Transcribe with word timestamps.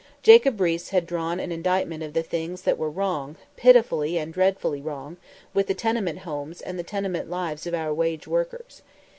Jacob 0.23 0.57
Riis 0.57 0.89
had 0.89 1.05
drawn 1.05 1.39
an 1.39 1.51
indictment 1.51 2.01
of 2.01 2.13
the 2.13 2.23
things 2.23 2.63
that 2.63 2.79
were 2.79 2.89
wrong, 2.89 3.35
pitifully 3.55 4.17
and 4.17 4.33
dreadfully 4.33 4.81
wrong, 4.81 5.17
with 5.53 5.67
the 5.67 5.75
tenement 5.75 6.17
homes 6.17 6.59
and 6.59 6.79
the 6.79 6.83
tenement 6.83 7.29
lives 7.29 7.67
of 7.67 7.75
our 7.75 7.93
wage 7.93 8.25
workers. 8.25 8.81